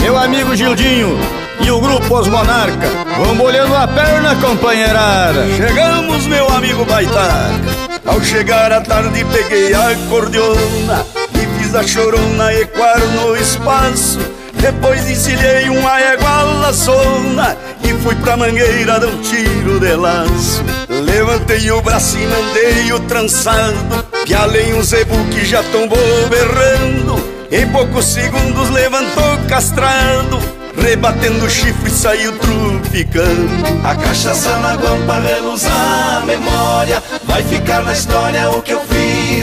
Meu 0.01 0.16
amigo 0.16 0.55
Gildinho 0.55 1.18
e 1.61 1.70
o 1.70 1.81
grupo 1.81 2.18
Os 2.18 2.29
Monarca 2.29 2.88
Vão 3.16 3.35
molhando 3.35 3.75
a 3.75 3.87
perna, 3.87 4.37
companheirada. 4.37 5.47
Chegamos, 5.57 6.27
meu 6.27 6.49
amigo 6.49 6.85
Baitaca 6.85 7.61
Ao 8.05 8.20
chegar 8.20 8.73
à 8.73 8.81
tarde 8.81 9.25
peguei 9.25 9.73
a 9.73 9.94
cordiona 10.09 11.07
E 11.35 11.59
fiz 11.59 11.75
a 11.75 11.83
chorona 11.87 12.53
ecoar 12.53 13.01
no 13.01 13.37
espaço 13.37 14.18
Depois 14.64 15.11
encilhei 15.11 15.68
uma 15.68 16.00
égua 16.00 16.42
laçona 16.62 17.55
E 17.83 17.92
fui 18.03 18.14
pra 18.14 18.35
mangueira 18.35 18.98
dar 18.98 19.09
um 19.09 19.20
tiro 19.20 19.79
de 19.79 19.94
laço. 19.94 20.64
Levantei 20.88 21.70
o 21.70 21.83
braço 21.83 22.16
e 22.16 22.27
mandei 22.27 22.90
o 22.94 23.00
trançado 23.00 24.07
Pialei 24.24 24.72
um 24.72 24.83
zebu 24.83 25.22
que 25.27 25.44
já 25.44 25.62
tombou 25.64 25.98
berrando 26.31 27.22
Em 27.53 27.70
poucos 27.72 28.07
segundos 28.07 28.70
levantou 28.70 29.37
castrado 29.50 30.40
Rebatendo 30.79 31.44
o 31.44 31.50
chifre 31.50 31.90
saiu 31.90 32.33
trupicando 32.38 33.50
A 33.85 33.94
cachaça 33.94 34.57
na 34.61 34.77
guampa 34.77 35.20
reluz 35.20 35.66
a 35.66 36.22
memória 36.24 37.03
Vai 37.24 37.42
ficar 37.42 37.83
na 37.83 37.92
história 37.92 38.48
o 38.48 38.62
que 38.62 38.72
eu 38.72 38.81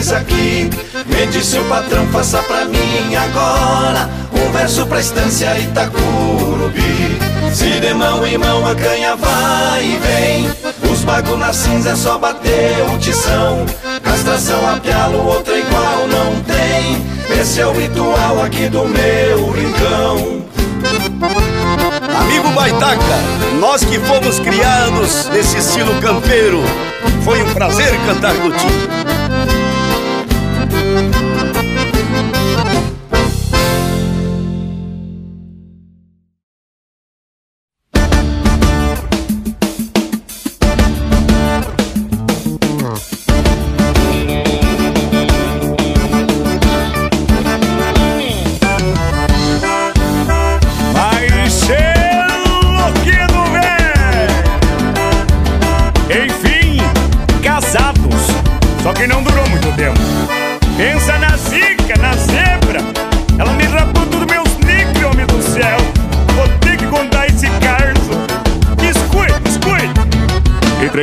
fiz 0.02 0.12
aqui. 0.12 0.70
Me 1.06 1.26
disse 1.28 1.58
o 1.58 1.64
patrão, 1.64 2.06
faça 2.08 2.42
pra 2.42 2.64
mim 2.64 3.14
agora 3.14 4.08
Um 4.32 4.50
verso 4.52 4.86
pra 4.86 5.00
estância 5.00 5.56
Itacurubi. 5.58 7.18
Se 7.52 7.80
de 7.80 7.94
mão 7.94 8.26
em 8.26 8.38
mão 8.38 8.66
a 8.66 8.74
canha 8.74 9.14
vai 9.14 9.84
e 9.84 9.98
vem 9.98 10.90
Os 10.90 11.04
bagos 11.04 11.38
na 11.38 11.52
cinza 11.52 11.90
é 11.90 11.96
só 11.96 12.18
bater 12.18 12.84
o 12.92 12.98
tição. 12.98 13.64
Castração 14.02 14.68
a 14.68 14.78
pialo, 14.80 15.24
outra 15.24 15.56
igual 15.56 16.08
não 16.08 16.42
tem. 16.42 17.40
Esse 17.40 17.60
é 17.60 17.66
o 17.66 17.72
ritual 17.72 18.42
aqui 18.42 18.68
do 18.68 18.84
meu 18.84 19.50
rincão. 19.52 20.42
Amigo 22.20 22.48
Baitaca, 22.50 23.18
nós 23.60 23.84
que 23.84 23.98
fomos 24.00 24.38
criados 24.40 25.28
nesse 25.28 25.58
estilo 25.58 26.00
campeiro, 26.00 26.62
foi 27.24 27.42
um 27.42 27.54
prazer 27.54 27.96
cantar 28.06 28.34
contigo. 28.34 29.21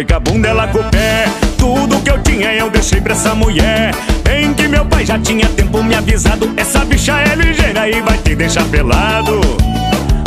Com 0.07 0.15
a 0.15 0.19
bunda, 0.19 0.47
ela 0.47 0.65
com 0.69 0.79
o 0.79 0.83
pé. 0.85 1.25
Tudo 1.57 1.99
que 2.01 2.09
eu 2.09 2.17
tinha 2.23 2.53
eu 2.53 2.69
deixei 2.69 3.01
pra 3.01 3.11
essa 3.11 3.35
mulher. 3.35 3.93
Bem 4.23 4.53
que 4.53 4.65
meu 4.65 4.85
pai 4.85 5.05
já 5.05 5.19
tinha 5.19 5.45
tempo 5.49 5.83
me 5.83 5.93
avisado. 5.93 6.49
Essa 6.55 6.85
bicha 6.85 7.19
é 7.19 7.35
ligeira 7.35 7.89
e 7.89 8.01
vai 8.01 8.17
te 8.17 8.33
deixar 8.33 8.63
pelado. 8.65 9.41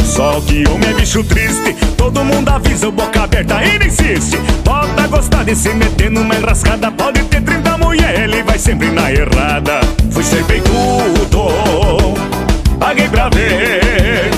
Só 0.04 0.42
que 0.42 0.68
homem 0.68 0.90
é 0.90 0.92
bicho 0.92 1.24
triste, 1.24 1.74
todo 1.96 2.22
mundo 2.22 2.50
avisa 2.50 2.90
boca 2.90 3.22
aberta 3.22 3.54
não 3.54 3.86
insiste. 3.86 4.36
Bota 4.62 5.06
gostar 5.06 5.42
de 5.42 5.56
se 5.56 5.70
meter 5.70 6.10
numa 6.10 6.34
enrascada, 6.34 6.90
pode 6.90 7.22
ter 7.24 7.40
30 7.40 7.78
mulher, 7.78 8.24
ele 8.24 8.42
vai 8.42 8.58
sempre 8.58 8.90
na 8.90 9.10
errada. 9.10 9.80
Fui 10.10 10.22
ser 10.22 10.44
tudo, 10.44 12.14
paguei 12.78 13.08
pra 13.08 13.30
ver. 13.30 14.30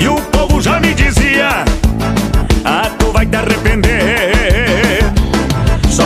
E 0.00 0.08
o 0.08 0.16
povo 0.16 0.60
já 0.60 0.80
me 0.80 0.92
dizia, 0.94 1.64
ah, 2.64 2.90
tu 2.98 3.12
vai 3.12 3.24
te 3.24 3.36
arrepender. 3.36 4.19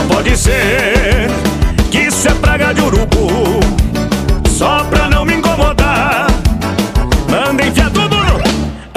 Pode 0.07 0.37
ser 0.37 1.29
que 1.91 1.99
isso 1.99 2.27
é 2.27 2.33
praga 2.35 2.73
de 2.73 2.81
urubu, 2.81 3.59
só 4.47 4.83
pra 4.85 5.09
não 5.09 5.25
me 5.25 5.35
incomodar. 5.35 6.27
Manda 7.29 7.65
enfiar 7.65 7.89
tudo 7.91 8.15
no... 8.15 8.35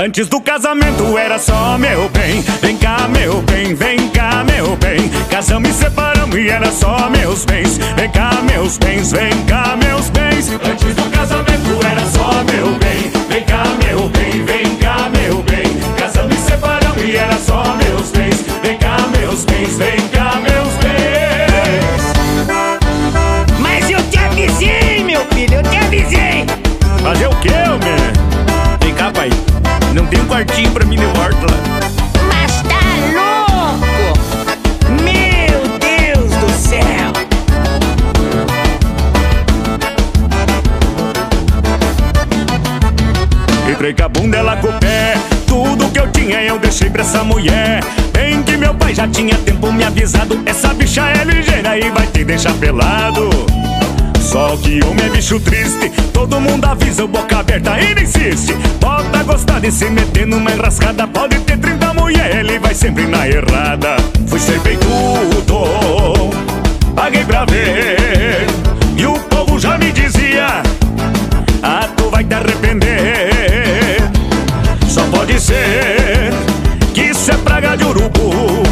Antes 0.01 0.29
do 0.29 0.41
casamento 0.41 1.19
era 1.19 1.41
só 1.41 1.77
meu 1.77 2.09
bem 2.11 2.41
Vem 2.63 2.77
cá 2.77 3.09
meu 3.09 3.43
bem, 3.43 3.75
vem 3.75 4.09
cá 4.11 4.45
meu 4.45 4.77
bem. 4.77 5.09
Casamos 5.31 5.71
e 5.71 5.73
separamos 5.73 6.37
e 6.37 6.49
era 6.49 6.71
só 6.71 7.09
meus 7.11 7.45
bens. 7.45 7.79
Vem 7.97 8.11
cá 8.11 8.31
meus 8.43 8.79
bens, 8.79 9.11
vem 9.11 9.31
cá 9.47 9.77
meus 9.77 10.11
bens. 10.11 10.51
Antes 10.51 10.95
do 10.95 11.11
casamento 11.11 11.87
era 11.87 12.07
só 12.07 12.45
meu 12.45 12.79
bem. 12.79 13.11
Vem 13.29 13.45
cá 13.45 13.65
meu 13.83 14.09
bem, 14.11 14.45
vem 14.45 14.77
cá 14.77 15.09
meu 15.11 15.43
bem. 15.43 15.97
Casamos 15.99 16.37
e 16.37 16.41
separamos 16.43 17.03
e 17.03 17.17
era 17.17 17.39
só 17.39 17.77
meus 17.77 18.11
bens. 18.11 18.45
Vem 18.63 18.79
cá 18.79 18.99
meus 19.19 19.45
bens, 19.45 19.79
vem 19.79 20.08
tem 30.09 30.21
um 30.21 30.27
quartinho 30.27 30.71
pra 30.71 30.85
mim 30.85 30.97
no 30.97 31.09
horto 31.09 31.47
lá 31.51 31.59
Mas 32.29 32.63
tá 32.63 32.81
louco? 33.15 34.19
Meu 35.03 35.79
Deus 35.79 36.31
do 36.37 36.51
céu. 36.51 37.13
Entrei 43.71 43.95
com 43.95 44.05
a 44.05 44.09
bunda, 44.09 44.37
ela 44.39 44.57
com 44.57 44.69
o 44.69 44.73
pé. 44.75 45.15
Tudo 45.47 45.91
que 45.91 45.99
eu 45.99 46.11
tinha 46.11 46.43
eu 46.43 46.59
deixei 46.59 46.91
pra 46.91 47.03
essa 47.03 47.23
mulher. 47.23 47.83
Bem 48.13 48.43
que 48.43 48.57
meu 48.57 48.75
pai 48.75 48.95
já 48.95 49.07
tinha 49.07 49.37
tempo 49.39 49.71
me 49.73 49.85
avisado. 49.85 50.41
Essa 50.47 50.73
bicha 50.75 51.03
é 51.03 51.25
ligeira 51.25 51.79
e 51.79 51.91
vai 51.91 52.07
te 52.07 52.25
deixar 52.25 52.55
pelado. 52.55 53.58
Só 54.29 54.55
que 54.59 54.79
homem 54.85 55.07
é 55.07 55.09
bicho 55.09 55.41
triste, 55.41 55.91
todo 56.13 56.39
mundo 56.39 56.63
avisa 56.67 57.03
o 57.03 57.09
boca 57.09 57.39
aberta 57.39 57.71
não 57.71 58.03
insiste. 58.03 58.53
Bota 58.79 59.23
gostar 59.23 59.59
de 59.59 59.73
se 59.73 59.89
meter 59.89 60.27
numa 60.27 60.51
enrascada, 60.51 61.07
pode 61.07 61.39
ter 61.41 61.57
30 61.57 61.95
mulher, 61.95 62.37
ele 62.37 62.59
vai 62.59 62.75
sempre 62.75 63.07
na 63.07 63.27
errada. 63.27 63.97
Fui 64.27 64.39
ser 64.39 64.61
tudo, 64.61 66.31
paguei 66.95 67.25
pra 67.25 67.47
ver. 67.47 68.47
E 68.99 69.07
o 69.07 69.19
povo 69.19 69.59
já 69.59 69.79
me 69.79 69.91
dizia, 69.93 70.63
ah, 71.63 71.89
tu 71.97 72.11
vai 72.11 72.23
te 72.23 72.35
arrepender. 72.35 74.03
Só 74.91 75.05
pode 75.05 75.41
ser 75.41 76.35
que 76.93 77.01
isso 77.01 77.31
é 77.31 77.37
praga 77.39 77.79
de 77.79 77.85
urubu, 77.85 78.63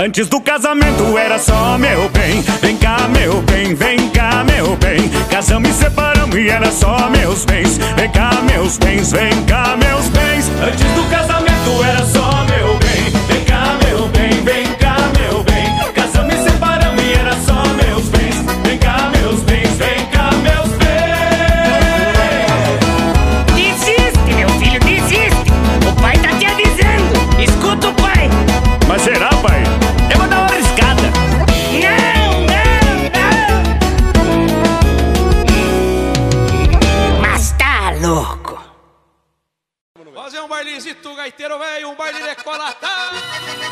Antes 0.00 0.28
do 0.28 0.40
casamento 0.40 1.18
era 1.18 1.40
só 1.40 1.76
meu 1.76 2.08
bem. 2.10 2.40
Vem 2.62 2.76
cá 2.76 3.08
meu 3.08 3.42
bem, 3.42 3.74
vem 3.74 4.08
cá 4.10 4.44
meu 4.44 4.76
bem. 4.76 5.08
Casamos 5.28 5.70
e 5.70 5.72
separamos 5.72 6.36
e 6.36 6.48
era 6.48 6.70
só 6.70 7.10
meus 7.10 7.44
bens. 7.44 7.78
Vem 7.96 8.08
cá 8.12 8.30
meus 8.48 8.78
bens, 8.78 9.10
vem 9.10 9.44
cá 9.46 9.76
meus 9.76 10.06
bens. 10.10 10.48
Antes 10.62 10.86
do 10.94 11.02
casamento 11.10 11.47
bailezito 41.08 41.14
gaiteiro 41.14 41.58
velho, 41.58 41.90
um 41.90 41.94
baile 41.94 42.20
decolatado. 42.22 43.67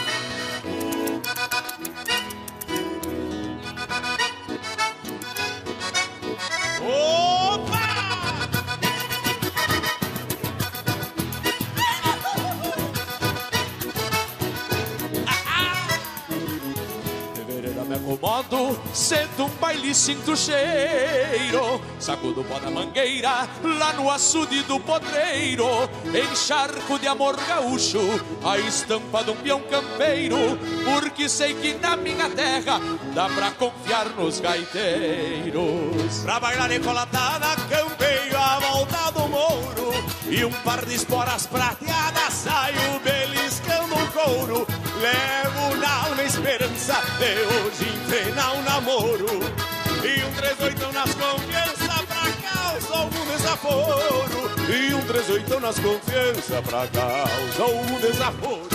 Sento 19.07 19.45
um 19.45 19.49
baile 19.61 19.95
sinto 19.95 20.37
cheiro. 20.37 21.81
Sacudo 22.01 22.41
o 22.41 22.45
pó 22.45 22.59
da 22.59 22.69
mangueira, 22.69 23.49
lá 23.63 23.93
no 23.93 24.11
açude 24.11 24.65
do 24.65 24.81
podreiro 24.81 25.89
Encharco 26.13 26.99
de 26.99 27.07
amor 27.07 27.37
gaúcho, 27.47 28.01
a 28.45 28.59
estampa 28.59 29.23
de 29.23 29.31
um 29.31 29.37
peão 29.37 29.61
campeiro. 29.61 30.59
Porque 30.85 31.29
sei 31.29 31.55
que 31.55 31.75
na 31.75 31.97
minha 31.97 32.29
terra 32.31 32.81
dá 33.15 33.29
pra 33.29 33.53
confiar 33.53 34.09
nos 34.11 34.41
gaiteiros. 34.41 36.23
Pra 36.25 36.41
bailar 36.41 36.69
decolatada, 36.69 37.55
campeio 37.69 38.37
a 38.37 38.59
volta 38.59 39.11
do 39.13 39.29
mouro 39.29 39.93
E 40.29 40.45
um 40.45 40.53
par 40.65 40.85
de 40.85 40.97
esporas 40.97 41.47
prateadas, 41.47 42.33
saio 42.33 43.01
beliscando 43.05 43.95
o 43.95 44.07
couro. 44.11 44.67
Levo 45.01 45.17
na 45.17 45.17
alma 45.17 45.33
a 45.33 45.36
esperança 46.57 47.03
de 47.19 47.35
hoje 47.55 47.97
enfrenar 47.97 48.57
o 48.57 48.63
namoro 48.63 49.27
E 50.03 50.25
um 50.25 50.33
38 50.33 50.93
nas 50.93 51.15
confiança 51.15 52.07
pra 52.07 52.33
causar 52.51 52.97
algum 52.97 53.27
desaforo 53.27 54.51
E 54.73 54.95
um 54.95 55.01
38 55.03 55.61
nas 55.61 55.79
confiança 55.79 56.63
pra 56.63 56.87
causar 56.89 57.63
algum 57.63 58.01
desaforo 58.01 58.69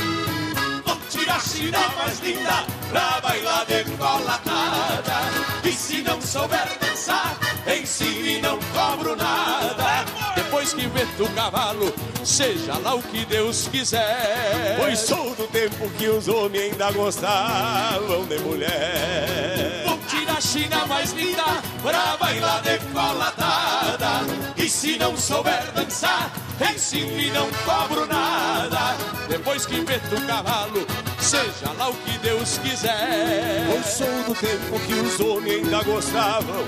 Tira 1.10 1.34
a 1.34 1.40
China 1.40 1.80
mais 1.98 2.20
linda 2.20 2.66
pra 2.90 3.20
bailar 3.22 3.66
decolatada. 3.66 5.20
E 5.64 5.72
se 5.74 6.02
não 6.02 6.22
souber 6.22 6.68
dançar, 6.80 7.38
ensino 7.68 8.28
e 8.28 8.42
não 8.42 8.58
cobro 8.74 9.16
nada. 9.16 10.21
Depois 10.52 10.74
que 10.74 10.86
vento 10.86 11.24
o 11.24 11.30
cavalo, 11.30 11.94
seja 12.26 12.78
lá 12.80 12.94
o 12.94 13.02
que 13.02 13.24
Deus 13.24 13.70
quiser. 13.70 14.76
Pois 14.78 15.00
sou 15.00 15.34
do 15.34 15.48
tempo 15.48 15.90
que 15.92 16.10
os 16.10 16.28
homens 16.28 16.74
ainda 16.74 16.92
gostavam 16.92 18.26
de 18.26 18.38
mulher. 18.40 19.86
Tira 20.10 20.34
a 20.34 20.42
China 20.42 20.86
mais 20.88 21.14
linda 21.14 21.46
pra 21.82 22.18
bailar 22.18 22.62
decolatada. 22.64 24.26
E 24.58 24.70
se 24.70 24.98
não 25.00 25.16
souber 25.16 25.72
dançar, 25.74 26.30
ensino 26.76 27.18
e 27.18 27.32
não 27.32 27.50
cobro 27.64 28.06
nada. 28.06 28.98
Depois 29.30 29.66
que 29.66 29.80
vento 29.80 30.18
o 30.18 30.28
cavalo, 30.28 30.86
seja 31.18 31.72
lá 31.78 31.88
o 31.88 31.94
que 31.94 32.18
Deus 32.18 32.58
quiser. 32.58 33.68
Pois 33.72 33.86
sou 33.86 34.24
do 34.28 34.36
tempo 34.36 34.78
que 34.86 34.94
os 34.96 35.18
homens 35.22 35.64
ainda 35.64 35.82
gostavam 35.84 36.66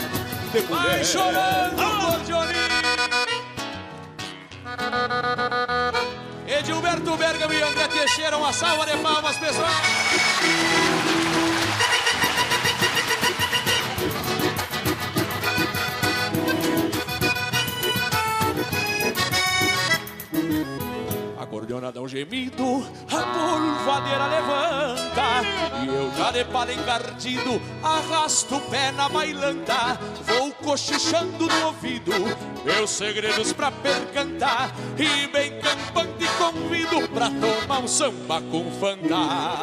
de 0.54 0.62
mulher. 0.62 0.84
Vai 0.84 1.04
chorando, 1.04 1.82
acordeoninho 1.82 2.73
Edilberto 6.48 7.18
Bergamo 7.18 7.54
e 7.54 7.62
André 7.62 7.88
Teixeira, 7.88 8.38
uma 8.38 8.54
salva 8.54 8.86
de 8.86 8.98
palmas, 8.98 9.38
pessoal. 9.38 9.72
Acordeona 21.74 21.92
dá 21.92 22.02
um 22.02 22.08
gemido, 22.08 22.86
a 23.10 23.24
polvadeira 23.34 24.28
levanta. 24.28 25.14
E 25.82 25.88
eu 25.88 26.12
já 26.16 26.32
de 26.32 26.46
pala 26.46 26.72
encardido 26.72 27.60
Arrasto 27.82 28.58
o 28.58 28.62
pé 28.62 28.92
na 28.92 29.10
bailanta 29.10 30.00
Vou 30.22 30.52
cochichando 30.52 31.48
no 31.48 31.66
ouvido 31.66 32.12
Meus 32.64 32.92
segredos 32.92 33.52
pra 33.52 33.72
percantar 33.72 34.72
E 34.98 35.28
bem 35.28 35.60
campante 35.60 36.26
convido 36.38 37.08
Pra 37.10 37.30
tomar 37.30 37.80
um 37.80 37.88
samba 37.88 38.42
com 38.42 38.72
fandá 38.80 39.58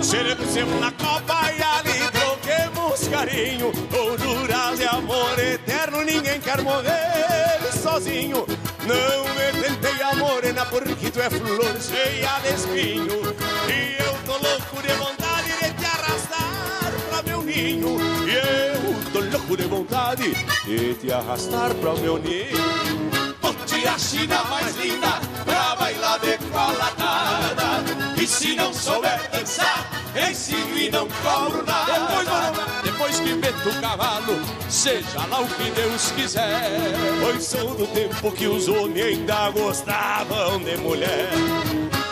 Seremos 0.00 0.80
na 0.80 0.92
copa 0.92 1.52
e 1.52 1.62
ali 1.62 2.10
troquemos 2.12 3.08
carinho 3.08 3.72
Honduras 3.92 4.78
de 4.78 4.86
amor 4.86 5.38
eterno 5.38 6.02
Ninguém 6.02 6.40
quer 6.40 6.62
morrer 6.62 7.72
sozinho 7.82 8.46
Não 8.86 9.24
me 9.34 9.62
tentei 9.62 10.02
a 10.02 10.14
morena 10.14 10.66
Porque 10.66 11.10
tu 11.10 11.20
é 11.20 11.30
flor 11.30 11.80
cheia 11.80 12.40
de 12.40 12.54
espinho. 12.54 13.22
E 13.68 14.02
eu 14.02 14.14
tô 14.24 14.32
louco 14.32 14.82
de 14.82 14.92
vontade 14.94 15.48
de 15.48 15.72
te 15.74 15.84
arrastar 15.84 16.92
pra 17.08 17.22
meu 17.22 17.42
ninho. 17.42 17.98
E 18.26 18.34
eu 18.34 19.12
tô 19.12 19.20
louco 19.20 19.56
de 19.56 19.64
vontade 19.64 20.34
de 20.64 20.94
te 20.94 21.12
arrastar 21.12 21.74
pra 21.74 21.94
meu 21.94 22.18
ninho. 22.18 23.02
Tirar 23.66 23.94
a 23.94 23.98
China 23.98 24.44
mais 24.50 24.76
linda 24.76 25.20
Pra 25.44 25.76
bailar 25.76 26.18
de 26.18 26.36
colatada 26.50 28.11
E 28.22 28.26
se 28.28 28.54
não 28.54 28.72
souber 28.72 29.20
dançar 29.32 29.90
Ensino 30.14 30.78
e 30.78 30.88
não 30.88 31.08
cobro 31.08 31.66
nada. 31.66 31.92
Depois, 32.84 32.84
depois 32.84 33.18
que 33.18 33.34
meto 33.34 33.68
o 33.68 33.80
cavalo 33.80 34.40
Seja 34.70 35.26
lá 35.28 35.40
o 35.40 35.48
que 35.48 35.68
Deus 35.72 36.12
quiser. 36.12 36.70
Pois 37.20 37.42
são 37.42 37.74
do 37.74 37.84
tempo 37.88 38.30
que 38.30 38.46
os 38.46 38.68
homens 38.68 39.06
ainda 39.06 39.50
gostavam 39.50 40.60
de 40.60 40.76
mulher. 40.76 41.30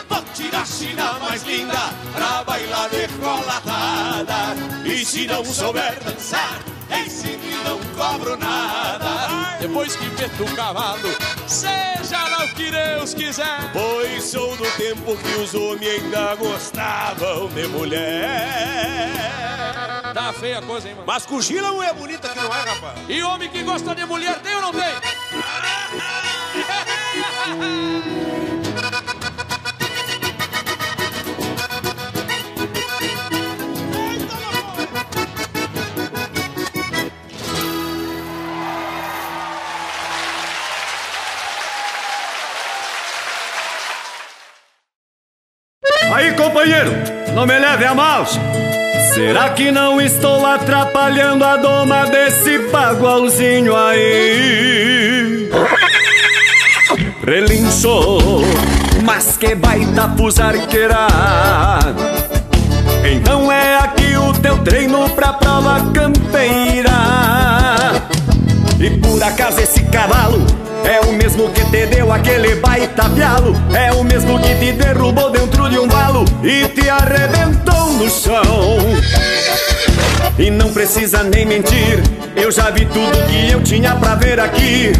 Vou 0.08 0.22
tirar 0.34 0.62
a 0.62 0.66
China 0.66 1.12
mais 1.20 1.44
linda 1.44 1.78
Pra 2.12 2.42
bailar 2.42 2.90
de 2.90 3.06
colatada. 3.20 4.56
E 4.84 5.04
se 5.04 5.28
não 5.28 5.44
souber 5.44 5.96
dançar 6.02 6.58
Ensino 6.90 7.44
e 7.44 7.54
não 7.64 7.78
cobro 7.96 8.36
nada 8.36 9.56
Depois 9.60 9.96
que 9.96 10.04
meto 10.04 10.44
o 10.44 10.56
cavalo 10.56 11.08
Seja 11.46 12.28
lá 12.28 12.44
o 12.44 12.48
que 12.54 12.70
Deus 12.70 13.14
quiser 13.14 13.70
Pois 13.72 14.24
sou 14.24 14.56
do 14.56 14.64
tempo 14.76 15.16
que 15.16 15.40
os 15.40 15.54
homens 15.54 16.02
ainda 16.02 16.34
gostavam 16.36 17.48
de 17.48 17.66
mulher 17.68 19.30
Tá 20.14 20.32
feia 20.32 20.58
a 20.58 20.62
coisa, 20.62 20.88
hein, 20.88 20.94
mano? 20.94 21.06
Mas 21.06 21.24
cochila 21.24 21.68
não 21.68 21.82
é 21.82 21.92
bonita 21.92 22.28
que 22.28 22.38
não 22.38 22.54
é, 22.54 22.60
rapaz 22.62 22.98
E 23.08 23.22
homem 23.22 23.48
que 23.48 23.62
gosta 23.62 23.94
de 23.94 24.04
mulher 24.04 24.40
tem 24.40 24.54
ou 24.54 24.62
não 24.62 24.72
tem? 24.72 24.90
companheiro, 46.60 46.92
não 47.34 47.46
me 47.46 47.58
leve 47.58 47.86
a 47.86 47.94
mal. 47.94 48.26
Será 49.14 49.48
que 49.50 49.70
não 49.70 50.00
estou 50.00 50.44
atrapalhando 50.44 51.42
a 51.42 51.56
doma 51.56 52.04
desse 52.06 52.58
bagualzinho 52.70 53.74
aí? 53.74 55.50
Relinchou, 57.26 58.42
mas 59.02 59.38
que 59.38 59.54
baita 59.54 60.08
pusarqueira. 60.08 61.06
Então 63.10 63.50
é 63.50 63.76
aqui 63.78 64.16
o 64.16 64.32
teu 64.34 64.58
treino 64.58 65.08
pra 65.10 65.32
prova 65.32 65.80
campeira. 65.94 67.09
E 68.80 68.88
por 68.98 69.22
acaso 69.22 69.60
esse 69.60 69.82
cavalo 69.84 70.46
é 70.84 71.00
o 71.00 71.12
mesmo 71.12 71.50
que 71.50 71.62
te 71.66 71.84
deu 71.86 72.10
aquele 72.10 72.54
baita 72.56 73.10
pialo. 73.10 73.54
É 73.74 73.92
o 73.92 74.02
mesmo 74.02 74.40
que 74.40 74.54
te 74.54 74.72
derrubou 74.72 75.30
dentro 75.30 75.68
de 75.68 75.78
um 75.78 75.86
valo 75.86 76.24
E 76.42 76.66
te 76.68 76.88
arrebentou 76.88 77.92
no 77.92 78.08
chão. 78.08 78.42
E 80.38 80.50
não 80.50 80.72
precisa 80.72 81.22
nem 81.22 81.44
mentir 81.44 82.02
Eu 82.34 82.50
já 82.50 82.70
vi 82.70 82.86
tudo 82.86 83.26
que 83.28 83.50
eu 83.50 83.62
tinha 83.62 83.94
pra 83.96 84.14
ver 84.14 84.40
aqui. 84.40 84.92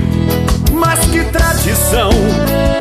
Mas 0.72 1.00
que 1.06 1.24
tradição 1.24 2.10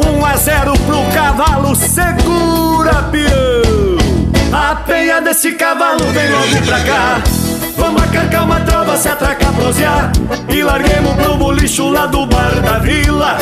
Um 0.05 0.25
a 0.25 0.35
zero 0.35 0.73
pro 0.79 1.01
cavalo 1.13 1.73
Segura, 1.77 3.03
peão. 3.03 3.99
A 4.51 4.75
penha 4.75 5.21
desse 5.21 5.53
cavalo 5.53 6.03
vem 6.11 6.29
logo 6.29 6.65
pra 6.65 6.79
cá 6.81 7.38
Vamos 7.79 8.03
acarcar 8.03 8.43
uma 8.43 8.59
trova, 8.59 8.97
se 8.97 9.07
atracar, 9.07 9.53
prosear. 9.53 10.11
E 10.49 10.61
larguemos 10.61 11.13
pro 11.13 11.37
bolicho 11.37 11.89
lá 11.89 12.05
do 12.05 12.25
bar 12.25 12.53
da 12.61 12.77
vila. 12.79 13.37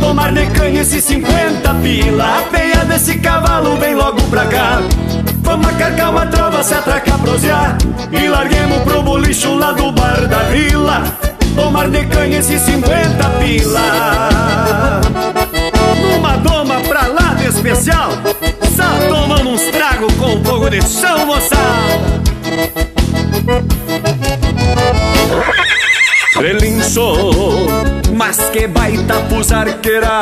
Tomar 0.00 0.32
de 0.32 0.46
canha 0.46 0.82
esses 0.82 1.02
50 1.04 1.74
pila. 1.82 2.42
Peia 2.50 2.84
desse 2.84 3.18
cavalo 3.18 3.76
vem 3.76 3.94
logo 3.94 4.22
pra 4.24 4.46
cá. 4.46 4.80
Vamos 5.38 5.66
acarcar 5.68 6.10
uma 6.10 6.26
trova, 6.26 6.62
se 6.62 6.74
atracar, 6.74 7.18
prosear. 7.18 7.78
E 8.12 8.28
larguemos 8.28 8.82
pro 8.82 9.02
bolicho 9.02 9.54
lá 9.54 9.72
do 9.72 9.90
bar 9.90 10.26
da 10.28 10.40
vila. 10.44 11.02
Tomar 11.56 11.88
de 11.88 12.04
canha 12.06 12.38
esses 12.38 12.60
50 12.60 13.30
pila. 13.40 15.00
Numa 16.02 16.36
doma 16.36 16.80
pra 16.86 17.06
lá 17.06 17.34
de 17.34 17.46
especial. 17.46 18.10
Só 18.76 19.08
tomando 19.08 19.48
uns 19.48 19.62
tragos 19.70 20.12
com 20.14 20.44
fogo 20.44 20.68
de 20.68 20.82
chão, 20.82 21.26
moçada 21.26 22.97
Relinchou, 26.38 27.66
mas 28.14 28.38
que 28.50 28.66
baita 28.66 29.14
pusarqueira 29.28 30.18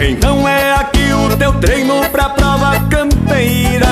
Então 0.00 0.46
é 0.46 0.74
aqui 0.74 1.12
o 1.12 1.34
teu 1.36 1.54
treino 1.54 2.04
pra 2.10 2.28
prova 2.28 2.78
campeira. 2.90 3.88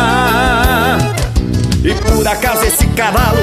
E 1.82 1.94
por 1.94 2.28
acaso 2.28 2.64
esse 2.66 2.86
cavalo 2.88 3.38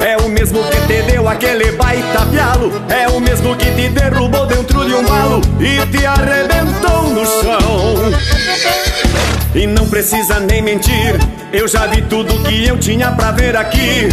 é 0.00 0.16
o 0.16 0.28
mesmo 0.28 0.62
que 0.64 0.80
te 0.86 1.02
deu 1.02 1.28
aquele 1.28 1.72
baita 1.72 2.24
pialo? 2.26 2.72
É 2.88 3.06
o 3.08 3.20
mesmo 3.20 3.54
que 3.54 3.70
te 3.70 3.88
derrubou 3.90 4.46
dentro 4.46 4.84
de 4.86 4.94
um 4.94 5.04
valo 5.04 5.40
E 5.60 5.86
te 5.86 6.06
arrebentou 6.06 7.10
no 7.10 7.24
chão 7.26 8.01
e 9.54 9.66
não 9.66 9.86
precisa 9.88 10.40
nem 10.40 10.62
mentir, 10.62 11.18
eu 11.52 11.68
já 11.68 11.86
vi 11.86 12.02
tudo 12.02 12.42
que 12.44 12.66
eu 12.66 12.78
tinha 12.78 13.12
pra 13.12 13.30
ver 13.30 13.56
aqui. 13.56 14.08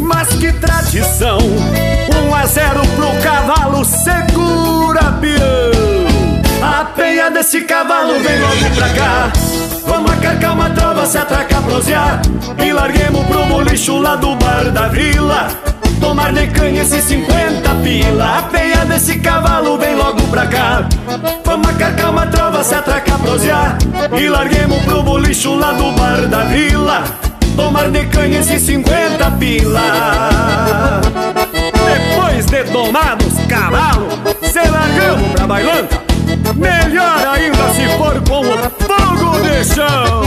Mas 0.00 0.28
que 0.28 0.52
tradição! 0.52 1.38
Um 1.38 2.34
a 2.34 2.46
zero 2.46 2.80
pro 2.96 3.10
cavalo, 3.22 3.84
segura 3.84 5.12
peão! 5.20 6.04
A 6.62 6.84
peia 6.84 7.30
desse 7.30 7.62
cavalo 7.62 8.14
vem 8.20 8.38
logo 8.40 8.74
pra 8.74 8.88
cá. 8.90 9.32
Vamos 9.86 10.10
acarcar 10.10 10.54
uma 10.54 10.70
trova, 10.70 11.06
se 11.06 11.18
atracar, 11.18 11.62
prosear 11.62 12.22
E 12.58 12.72
larguemos 12.72 13.26
pro 13.26 13.44
bolicho 13.44 13.98
lá 13.98 14.16
do 14.16 14.34
bar 14.34 14.70
da 14.70 14.88
vila 14.88 15.73
tomar 16.04 16.32
de 16.32 16.46
canha 16.48 16.82
esses 16.82 17.02
50 17.04 17.74
pila. 17.82 18.38
Apeia 18.38 18.84
desse 18.84 19.18
cavalo, 19.18 19.78
vem 19.78 19.94
logo 19.96 20.20
pra 20.28 20.46
cá. 20.46 20.86
Vamos 21.44 21.68
acarcar 21.68 22.10
uma 22.10 22.26
trova, 22.26 22.62
se 22.62 22.74
atracar, 22.74 23.18
prosear. 23.20 23.78
E 24.18 24.28
larguemos 24.28 24.82
pro 24.84 25.02
bolicho 25.02 25.54
lá 25.54 25.72
do 25.72 25.92
bar 25.92 26.26
da 26.28 26.44
vila. 26.44 27.04
Tomar 27.56 27.90
de 27.90 28.04
canha 28.06 28.40
esses 28.40 28.62
50 28.62 29.30
pila. 29.32 29.80
Depois 31.86 32.46
de 32.46 32.64
tomados 32.64 33.34
cavalo 33.48 34.08
Se 34.42 34.68
largamos 34.68 35.30
pra 35.32 35.46
bailanta. 35.46 36.02
Melhor 36.54 37.26
ainda 37.28 37.68
se 37.72 37.88
for 37.96 38.20
com 38.28 38.40
o 38.40 38.58
fogo 38.84 39.38
de 39.40 39.64
chão. 39.64 40.24